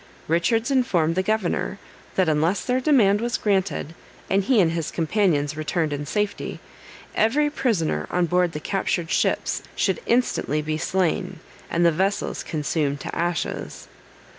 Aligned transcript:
Richards 0.27 0.71
informed 0.71 1.13
the 1.13 1.21
governor, 1.21 1.77
that 2.15 2.27
unless 2.27 2.65
their 2.65 2.79
demand 2.81 3.21
was 3.21 3.37
granted, 3.37 3.93
and 4.31 4.43
he 4.43 4.59
and 4.59 4.71
his 4.71 4.89
companions 4.89 5.55
returned 5.55 5.93
in 5.93 6.07
safety, 6.07 6.59
every 7.13 7.51
prisoner 7.51 8.07
on 8.09 8.25
board 8.25 8.53
the 8.53 8.59
captured 8.59 9.11
ships 9.11 9.61
should 9.75 10.01
instantly 10.07 10.63
be 10.63 10.79
slain, 10.79 11.39
and 11.69 11.85
the 11.85 11.91
vessels 11.91 12.41
consumed 12.41 12.99
to 13.01 13.15
ashes. 13.15 13.87